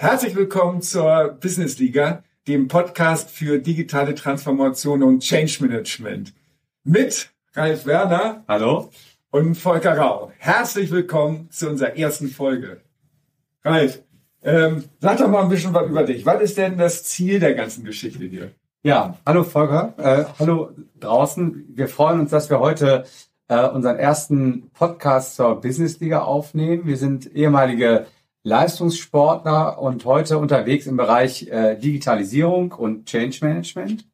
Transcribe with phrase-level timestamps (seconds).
[0.00, 6.32] Herzlich willkommen zur Business Liga, dem Podcast für digitale Transformation und Change Management.
[6.84, 8.44] Mit Ralf Werner.
[8.46, 8.90] Hallo.
[9.32, 10.30] Und Volker Rau.
[10.38, 12.80] Herzlich willkommen zu unserer ersten Folge.
[13.64, 14.00] Ralf,
[14.44, 16.24] ähm, sag doch mal ein bisschen was über dich.
[16.24, 18.52] Was ist denn das Ziel der ganzen Geschichte hier?
[18.84, 20.70] Ja, hallo Volker, äh, hallo
[21.00, 21.72] draußen.
[21.74, 23.04] Wir freuen uns, dass wir heute
[23.48, 26.86] äh, unseren ersten Podcast zur Business Liga aufnehmen.
[26.86, 28.06] Wir sind ehemalige
[28.48, 34.08] Leistungssportler und heute unterwegs im Bereich äh, Digitalisierung und Change Management.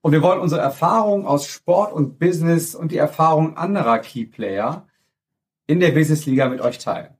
[0.00, 4.86] Und wir wollen unsere Erfahrungen aus Sport und Business und die Erfahrungen anderer Key Player
[5.66, 7.14] in der Business Liga mit euch teilen.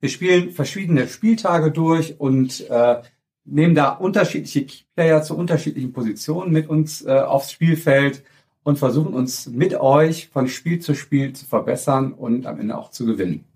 [0.00, 3.00] Wir spielen verschiedene Spieltage durch und äh,
[3.44, 8.24] nehmen da unterschiedliche Key Player zu unterschiedlichen Positionen mit uns äh, aufs Spielfeld
[8.64, 12.90] und versuchen uns mit euch von Spiel zu Spiel zu verbessern und am Ende auch
[12.90, 13.47] zu gewinnen.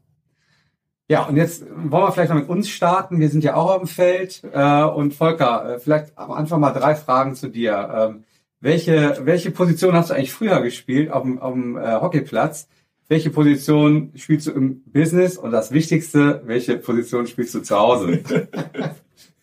[1.08, 3.20] Ja, und jetzt wollen wir vielleicht noch mit uns starten.
[3.20, 4.42] Wir sind ja auch am Feld.
[4.52, 7.90] Äh, und Volker, äh, vielleicht am Anfang mal drei Fragen zu dir.
[7.94, 8.24] Ähm,
[8.60, 12.68] welche, welche Position hast du eigentlich früher gespielt auf dem, auf dem äh, Hockeyplatz?
[13.08, 15.36] Welche Position spielst du im Business?
[15.36, 18.22] Und das Wichtigste, welche Position spielst du zu Hause?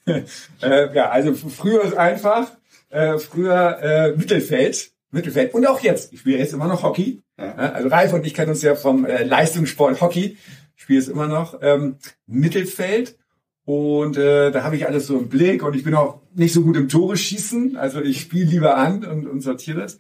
[0.62, 2.52] äh, ja, also früher ist einfach.
[2.90, 4.92] Äh, früher äh, Mittelfeld.
[5.12, 5.54] Mittelfeld.
[5.54, 6.14] Und auch jetzt.
[6.14, 7.22] Ich spiele jetzt immer noch Hockey.
[7.38, 7.54] Ja.
[7.54, 10.38] Also Ralf und ich kennen uns ja vom äh, Leistungssport Hockey
[10.80, 13.18] spiele es immer noch, ähm, Mittelfeld.
[13.66, 16.64] Und äh, da habe ich alles so im Blick und ich bin auch nicht so
[16.64, 17.78] gut im Tore schießen.
[17.78, 20.00] Also ich spiele lieber an und, und sortiere das.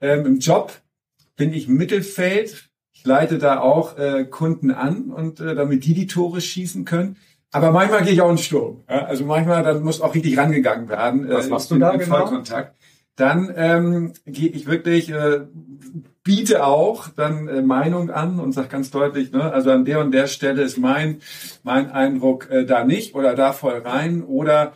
[0.00, 0.72] Ähm, Im Job
[1.34, 2.68] bin ich Mittelfeld.
[2.92, 7.16] Ich leite da auch äh, Kunden an und äh, damit die die Tore schießen können.
[7.50, 8.84] Aber manchmal gehe ich auch in Sturm.
[8.88, 9.06] Ja?
[9.06, 11.28] Also manchmal, dann muss auch richtig rangegangen werden.
[11.28, 12.18] Was äh, machst du da genau?
[12.18, 12.76] Vollkontakt.
[13.18, 15.40] Dann ähm, gehe ich wirklich äh,
[16.22, 20.12] biete auch dann äh, Meinung an und sage ganz deutlich, ne, also an der und
[20.12, 21.20] der Stelle ist mein,
[21.64, 24.74] mein Eindruck äh, da nicht oder da voll rein oder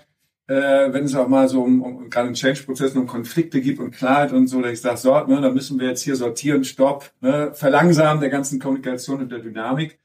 [0.48, 3.92] äh, wenn es auch mal so um, um gerade in Change-Prozessen um Konflikte gibt und
[3.92, 7.12] Klarheit und so, dass ich sage, so, ne, da müssen wir jetzt hier sortieren, stopp,
[7.20, 10.00] ne, verlangsamen der ganzen Kommunikation und der Dynamik.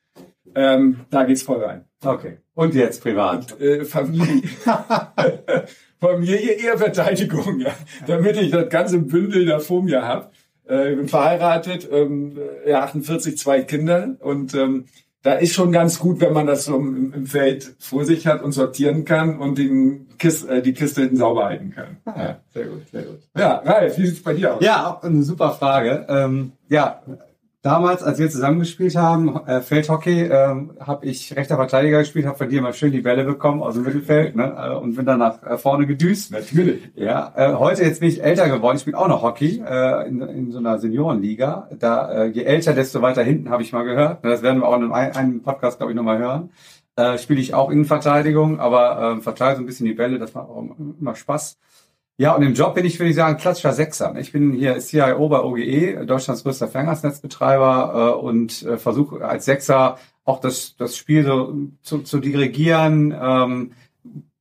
[0.53, 1.85] Ähm, da geht's voll rein.
[2.03, 2.37] Okay.
[2.53, 3.53] Und jetzt privat?
[3.53, 4.43] Und, äh, Familie.
[5.99, 7.71] Familie eher Verteidigung, ja.
[8.05, 10.29] Damit ich das ganze Bündel da vor mir habe.
[10.69, 14.85] Äh, ich bin verheiratet, ähm, ja, 48, zwei Kinder und ähm,
[15.23, 18.41] da ist schon ganz gut, wenn man das so im, im Feld vor sich hat
[18.41, 21.97] und sortieren kann und den Kist, äh, die Kiste hinten sauber halten kann.
[22.05, 23.19] Ah, ja, sehr gut, sehr gut.
[23.37, 24.63] Ja, Ralf, wie sieht's bei dir aus?
[24.63, 26.05] Ja, auch eine super Frage.
[26.07, 27.01] Ähm, ja,
[27.67, 32.47] damals, als wir zusammengespielt haben, äh, Feldhockey, ähm, habe ich rechter Verteidiger gespielt, habe von
[32.47, 35.43] dir mal schön die Bälle bekommen aus dem Mittelfeld ne, äh, und bin dann nach
[35.43, 36.31] äh, vorne gedüst.
[36.31, 36.89] Natürlich.
[36.95, 38.77] Ja, äh, heute jetzt bin ich älter geworden.
[38.77, 41.67] Ich spiele auch noch Hockey äh, in, in so einer Seniorenliga.
[41.77, 44.23] Da äh, je älter, desto weiter hinten habe ich mal gehört.
[44.23, 46.51] Das werden wir auch in einem, einem Podcast, glaube ich, nochmal hören.
[46.95, 50.19] Äh, spiele ich auch in Verteidigung, aber äh, verteile so ein bisschen die Bälle.
[50.19, 50.63] Das macht auch
[51.01, 51.57] immer Spaß.
[52.19, 54.15] Ja, und im Job bin ich, würde ich sagen, klassischer Sechser.
[54.17, 59.99] Ich bin hier CIO bei OGE, Deutschlands größter Ferngasnetzbetreiber äh, und äh, versuche als Sechser
[60.25, 63.73] auch das, das Spiel so zu, zu dirigieren, ähm,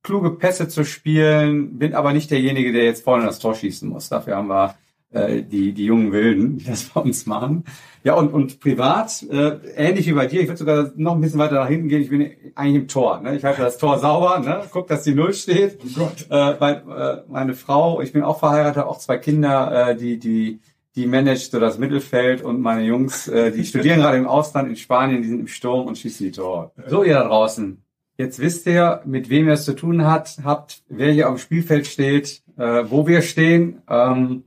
[0.01, 4.09] kluge Pässe zu spielen, bin aber nicht derjenige, der jetzt vorne das Tor schießen muss.
[4.09, 4.75] Dafür haben wir
[5.11, 7.63] äh, die, die jungen Wilden, die das bei uns machen.
[8.03, 11.39] Ja, und, und privat, äh, ähnlich wie bei dir, ich würde sogar noch ein bisschen
[11.39, 13.21] weiter nach hinten gehen, ich bin eigentlich im Tor.
[13.21, 13.35] Ne?
[13.35, 14.63] Ich halte das Tor sauber, ne?
[14.71, 15.79] guck, dass die Null steht.
[15.83, 16.27] Oh Gott.
[16.29, 20.59] Äh, mein, äh, meine Frau, ich bin auch verheiratet, auch zwei Kinder, äh, die, die,
[20.95, 24.75] die managt so das Mittelfeld und meine Jungs, äh, die studieren gerade im Ausland in
[24.75, 26.71] Spanien, die sind im Sturm und schießen die Tore.
[26.87, 27.81] So, ihr da draußen.
[28.17, 31.39] Jetzt wisst ihr, mit wem ihr es zu tun hat, habt, wer hier auf dem
[31.39, 33.83] Spielfeld steht, äh, wo wir stehen.
[33.87, 34.43] Ähm,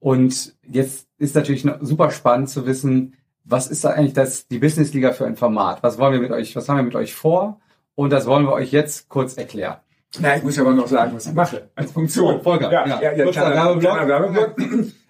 [0.00, 3.14] und jetzt ist natürlich super spannend zu wissen,
[3.44, 5.82] was ist da eigentlich das, die Business Liga für ein Format?
[5.82, 7.60] Was wollen wir mit euch, was haben wir mit euch vor?
[7.94, 9.78] Und das wollen wir euch jetzt kurz erklären.
[10.20, 12.36] Na, ich muss aber noch sagen, was ich mache als Funktion.
[12.36, 14.56] Oh, Volker, ja, ja, ja, ja kleiner, kleiner Werbeblock.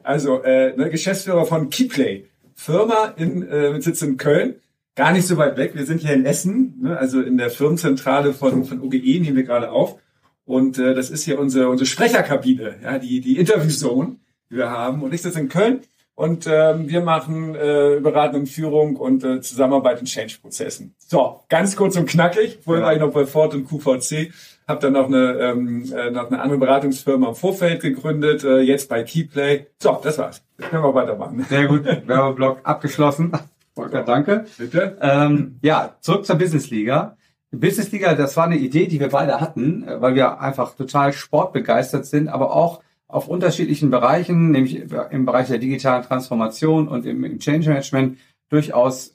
[0.02, 2.25] Also, äh, ne, Geschäftsführer von Keyplay,
[2.55, 4.55] Firma in, äh, mit Sitz in Köln,
[4.94, 5.73] gar nicht so weit weg.
[5.75, 9.44] Wir sind hier in Essen, ne, also in der Firmenzentrale von, von OGE nehmen wir
[9.44, 9.99] gerade auf.
[10.44, 14.17] Und äh, das ist hier unsere, unsere Sprecherkabine, ja, die, die Interviewzone
[14.50, 15.03] die wir haben.
[15.03, 15.83] Und ich sitze in Köln
[16.15, 20.95] und ähm, wir machen äh, Beratung und Führung und äh, Zusammenarbeit in Change-Prozessen.
[20.99, 22.59] So, ganz kurz und knackig.
[22.65, 24.33] Vorher war ich noch bei Ford und QVC,
[24.67, 28.89] habe dann noch eine, ähm, äh, noch eine andere Beratungsfirma im Vorfeld gegründet, äh, jetzt
[28.89, 29.67] bei Keyplay.
[29.81, 30.43] So, das war's.
[30.59, 31.47] Jetzt können wir weitermachen.
[31.49, 33.31] Sehr gut, Werbeblock abgeschlossen.
[33.77, 34.47] Volker, danke.
[34.59, 34.99] Bitte.
[35.00, 37.17] Ähm, ja, zurück zur Business Liga.
[37.53, 41.12] Business Liga, das war eine Idee, die wir beide hatten, äh, weil wir einfach total
[41.12, 44.76] sportbegeistert sind, aber auch auf unterschiedlichen Bereichen, nämlich
[45.10, 48.19] im Bereich der digitalen Transformation und im, Change Management
[48.50, 49.14] durchaus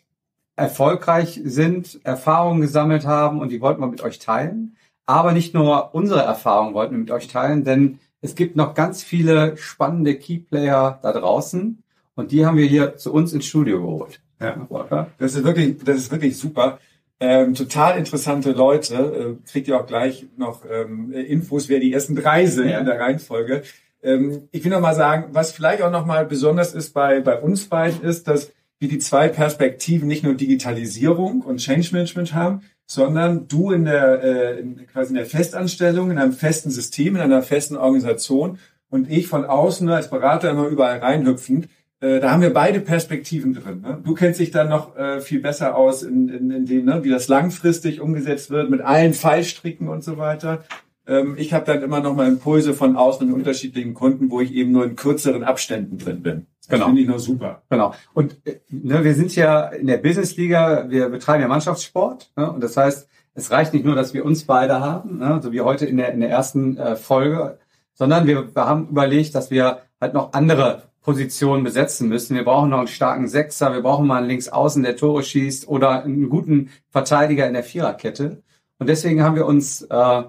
[0.56, 4.76] erfolgreich sind, Erfahrungen gesammelt haben und die wollten wir mit euch teilen.
[5.06, 9.04] Aber nicht nur unsere Erfahrungen wollten wir mit euch teilen, denn es gibt noch ganz
[9.04, 11.84] viele spannende Keyplayer da draußen
[12.16, 14.22] und die haben wir hier zu uns ins Studio geholt.
[14.40, 16.80] Ja, das ist wirklich, das ist wirklich super.
[17.26, 18.96] Ähm, total interessante Leute.
[18.96, 22.80] Äh, kriegt ihr auch gleich noch ähm, Infos, wer die ersten drei sind ja.
[22.80, 23.64] in der Reihenfolge.
[24.04, 27.40] Ähm, ich will noch mal sagen, was vielleicht auch noch mal besonders ist bei, bei
[27.40, 32.64] uns beiden, ist, dass wir die zwei Perspektiven nicht nur Digitalisierung und Change Management haben,
[32.86, 37.22] sondern du in der äh, in, quasi in der Festanstellung, in einem festen System, in
[37.22, 38.60] einer festen Organisation
[38.90, 41.70] und ich von außen als Berater immer überall reinhüpfend.
[42.04, 43.80] Äh, da haben wir beide Perspektiven drin.
[43.82, 44.02] Ne?
[44.04, 47.10] Du kennst dich dann noch äh, viel besser aus in, in, in dem, ne, wie
[47.10, 50.66] das langfristig umgesetzt wird mit allen Fallstricken und so weiter.
[51.08, 54.54] Ähm, ich habe dann immer noch mal Impulse von außen in unterschiedlichen Kunden, wo ich
[54.54, 56.48] eben nur in kürzeren Abständen drin bin.
[56.60, 56.88] Das genau.
[56.88, 57.62] finde ich noch super.
[57.70, 57.94] Genau.
[58.14, 62.34] Und äh, ne, wir sind ja in der Businessliga, wir betreiben ja Mannschaftssport.
[62.36, 62.52] Ne?
[62.52, 65.40] Und das heißt, es reicht nicht nur, dass wir uns beide haben, ne?
[65.42, 67.60] so wie heute in der, in der ersten äh, Folge,
[67.94, 72.36] sondern wir, wir haben überlegt, dass wir halt noch andere Positionen besetzen müssen.
[72.36, 76.04] Wir brauchen noch einen starken Sechser, wir brauchen mal einen Linksaußen, der Tore schießt oder
[76.04, 78.42] einen guten Verteidiger in der Viererkette.
[78.80, 80.24] Und deswegen haben wir uns äh,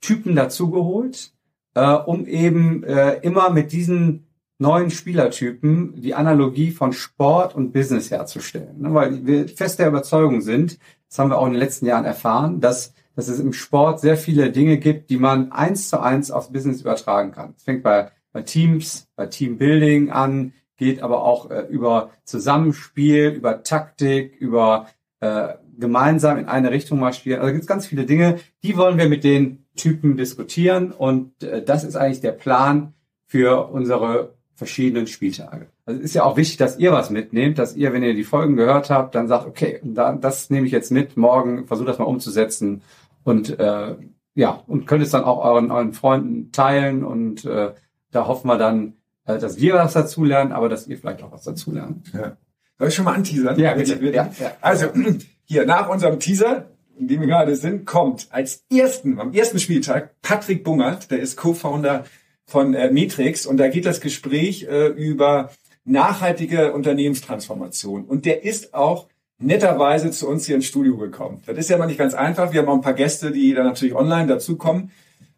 [0.00, 1.32] Typen dazugeholt,
[1.74, 4.28] äh, um eben äh, immer mit diesen
[4.58, 8.80] neuen Spielertypen die Analogie von Sport und Business herzustellen.
[8.80, 10.78] Ne, weil wir fest der Überzeugung sind,
[11.08, 14.16] das haben wir auch in den letzten Jahren erfahren, dass, dass es im Sport sehr
[14.16, 17.54] viele Dinge gibt, die man eins zu eins aufs Business übertragen kann.
[17.56, 23.64] Es fängt bei, bei Teams, bei Teambuilding an, geht aber auch äh, über Zusammenspiel, über
[23.64, 24.86] Taktik, über
[25.18, 27.40] äh, gemeinsam in eine Richtung marschieren.
[27.40, 31.64] Also gibt es ganz viele Dinge, die wollen wir mit den Typen diskutieren und äh,
[31.64, 32.94] das ist eigentlich der Plan
[33.26, 35.66] für unsere verschiedenen Spieltage.
[35.84, 38.54] Also ist ja auch wichtig, dass ihr was mitnehmt, dass ihr, wenn ihr die Folgen
[38.54, 42.82] gehört habt, dann sagt, okay, das nehme ich jetzt mit, morgen versucht das mal umzusetzen
[43.24, 43.96] und äh,
[44.36, 47.72] ja, und könnt es dann auch euren, euren Freunden teilen und äh,
[48.10, 48.94] da hoffen wir dann,
[49.26, 52.12] äh, dass wir was dazulernen, aber dass ihr vielleicht auch was dazulernt.
[52.12, 52.36] Ja.
[52.78, 53.58] Soll ich schon mal anteasern?
[53.58, 53.96] Ja, bitte.
[53.96, 54.16] bitte.
[54.16, 54.52] Ja, ja.
[54.60, 54.88] Also,
[55.44, 56.66] hier, nach unserem Teaser,
[56.98, 61.36] in dem wir gerade sind, kommt als ersten, am ersten Spieltag Patrick Bungert, der ist
[61.36, 62.04] Co-Founder
[62.44, 65.50] von äh, Matrix und da geht das Gespräch äh, über
[65.84, 68.04] nachhaltige Unternehmenstransformation.
[68.04, 69.08] Und der ist auch
[69.38, 71.42] netterweise zu uns hier ins Studio gekommen.
[71.46, 72.52] Das ist ja mal nicht ganz einfach.
[72.52, 74.90] Wir haben auch ein paar Gäste, die dann natürlich online dazukommen.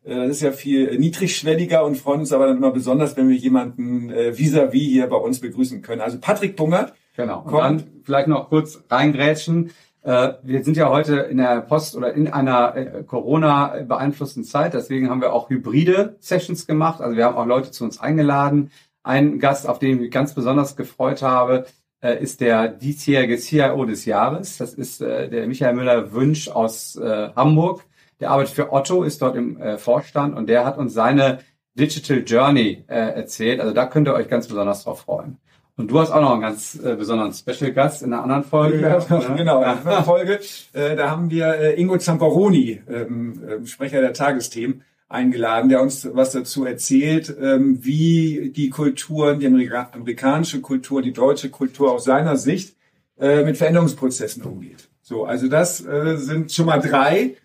[0.05, 3.37] Äh, das ist ja viel niedrigschwelliger und freuen uns aber dann immer besonders, wenn wir
[3.37, 6.01] jemanden äh, vis-à-vis -vis hier bei uns begrüßen können.
[6.01, 6.95] Also Patrick Bungert.
[7.17, 7.43] Genau.
[7.43, 9.73] Und dann vielleicht noch kurz reingrätschen.
[10.03, 15.11] Äh, wir sind ja heute in der Post oder in einer Corona beeinflussten Zeit, deswegen
[15.11, 17.01] haben wir auch hybride Sessions gemacht.
[17.03, 18.71] Also wir haben auch Leute zu uns eingeladen.
[19.03, 21.67] Ein Gast, auf den ich mich ganz besonders gefreut habe,
[22.03, 24.59] ist der diesjährige CIO des Jahres.
[24.59, 27.85] Das ist der Michael Müller-Wünsch aus Hamburg.
[28.21, 31.39] Der arbeitet für Otto, ist dort im Vorstand und der hat uns seine
[31.75, 33.61] Digital Journey erzählt.
[33.61, 35.39] Also da könnt ihr euch ganz besonders drauf freuen.
[35.81, 38.83] Und du hast auch noch einen ganz äh, besonderen Special Gast in einer anderen Folge.
[38.83, 39.35] Ja, ne?
[39.35, 40.41] Genau, in einer anderen Folge.
[40.75, 46.07] Äh, da haben wir äh, Ingo Zamperoni, ähm, äh, Sprecher der Tagesthemen, eingeladen, der uns
[46.13, 52.05] was dazu erzählt, ähm, wie die Kulturen, die Amerika amerikanische Kultur, die deutsche Kultur aus
[52.05, 52.77] seiner Sicht
[53.19, 54.91] äh, mit Veränderungsprozessen umgeht.
[55.01, 57.37] So, also das äh, sind schon mal drei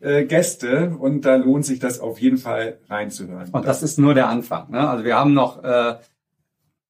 [0.00, 3.48] äh, Gäste und da lohnt sich das auf jeden Fall reinzuhören.
[3.50, 4.70] Und das ist nur der Anfang.
[4.70, 4.88] Ne?
[4.88, 5.96] Also wir haben noch äh,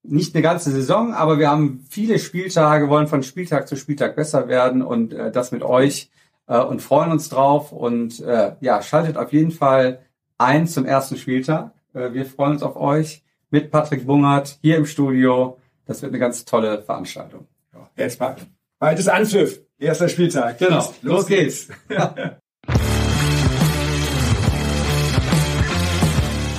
[0.02, 4.49] nicht eine ganze Saison, aber wir haben viele Spieltage, wollen von Spieltag zu Spieltag besser
[4.49, 6.11] werden und äh, das mit euch
[6.46, 10.00] äh, und freuen uns drauf und äh, ja, schaltet auf jeden Fall
[10.38, 11.73] ein zum ersten Spieltag.
[11.94, 15.58] Äh, wir freuen uns auf euch mit Patrick Bungert hier im Studio.
[15.87, 17.46] Das wird eine ganz tolle Veranstaltung.
[17.73, 18.37] Ja, jetzt mal.
[18.78, 19.61] Bald ist Anpfiff.
[19.78, 20.58] Erster Spieltag.
[20.58, 20.76] Genau.
[20.76, 21.68] Los, Los geht's.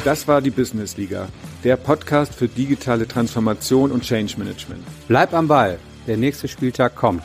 [0.06, 1.30] Das war die Business Liga,
[1.64, 4.84] der Podcast für digitale Transformation und Change Management.
[5.08, 7.24] Bleib am Ball, der nächste Spieltag kommt.